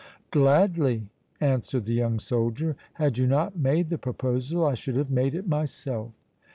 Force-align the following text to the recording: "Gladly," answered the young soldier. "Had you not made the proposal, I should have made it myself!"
"Gladly," 0.31 1.09
answered 1.39 1.85
the 1.85 1.93
young 1.93 2.19
soldier. 2.19 2.75
"Had 2.93 3.19
you 3.19 3.27
not 3.27 3.55
made 3.59 3.89
the 3.91 3.99
proposal, 3.99 4.65
I 4.65 4.73
should 4.73 4.95
have 4.95 5.11
made 5.11 5.35
it 5.35 5.47
myself!" 5.47 6.11